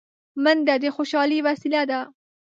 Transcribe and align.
منډه 0.43 0.75
د 0.83 0.85
خوشحالۍ 0.95 1.39
وسیله 1.47 1.81
ده 1.89 1.99